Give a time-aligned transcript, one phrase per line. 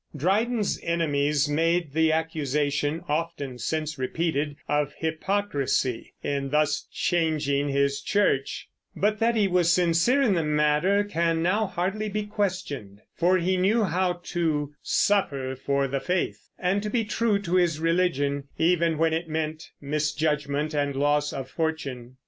[0.17, 8.67] Dryden's enemies made the accusation, often since repeated, of hypocrisy in thus changing his church;
[8.95, 13.57] but that he was sincere in the matter can now hardly be questioned, for he
[13.57, 18.97] knew how to "suffer for the faith" and to be true to his religion, even
[18.97, 22.15] when it meant misjudgment and loss of fortune.